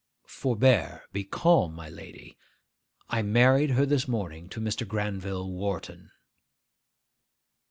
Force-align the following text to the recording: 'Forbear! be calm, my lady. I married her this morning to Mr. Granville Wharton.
'Forbear! 0.25 1.03
be 1.13 1.23
calm, 1.23 1.75
my 1.75 1.87
lady. 1.87 2.35
I 3.09 3.21
married 3.21 3.69
her 3.69 3.85
this 3.85 4.07
morning 4.07 4.49
to 4.49 4.59
Mr. 4.59 4.87
Granville 4.87 5.51
Wharton. 5.51 6.09